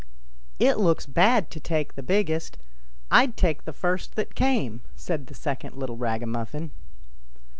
"It 0.69 0.79
looks 0.79 1.05
bad 1.05 1.51
to 1.51 1.59
take 1.59 1.93
the 1.93 2.01
biggest; 2.01 2.57
I'd 3.11 3.37
take 3.37 3.65
the 3.65 3.71
first 3.71 4.15
that 4.15 4.33
came," 4.33 4.81
said 4.95 5.27
the 5.27 5.35
second 5.35 5.75
little 5.75 5.95
ragamuffin. 5.95 6.71